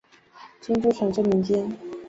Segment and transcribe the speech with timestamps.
[0.59, 1.71] 清初传至民间。